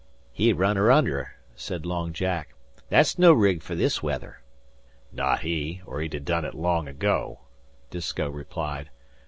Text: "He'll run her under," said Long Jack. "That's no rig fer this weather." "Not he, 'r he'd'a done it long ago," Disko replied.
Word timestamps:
"He'll 0.33 0.55
run 0.57 0.77
her 0.77 0.89
under," 0.91 1.35
said 1.55 1.85
Long 1.85 2.11
Jack. 2.11 2.55
"That's 2.89 3.19
no 3.19 3.33
rig 3.33 3.61
fer 3.61 3.75
this 3.75 4.01
weather." 4.01 4.41
"Not 5.11 5.41
he, 5.41 5.81
'r 5.85 5.99
he'd'a 5.99 6.19
done 6.21 6.43
it 6.43 6.55
long 6.55 6.87
ago," 6.87 7.41
Disko 7.91 8.27
replied. 8.27 8.89